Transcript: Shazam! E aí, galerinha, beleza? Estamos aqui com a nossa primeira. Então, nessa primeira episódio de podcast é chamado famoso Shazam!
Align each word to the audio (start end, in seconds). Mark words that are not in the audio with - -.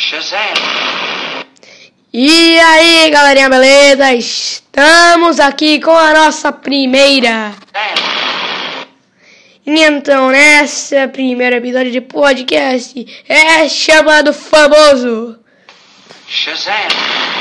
Shazam! 0.00 0.54
E 2.12 2.56
aí, 2.60 3.10
galerinha, 3.10 3.50
beleza? 3.50 4.14
Estamos 4.14 5.40
aqui 5.40 5.80
com 5.80 5.90
a 5.90 6.14
nossa 6.14 6.52
primeira. 6.52 7.52
Então, 9.66 10.30
nessa 10.30 11.08
primeira 11.08 11.56
episódio 11.56 11.90
de 11.90 12.00
podcast 12.00 13.24
é 13.28 13.68
chamado 13.68 14.32
famoso 14.32 15.36
Shazam! 16.28 17.37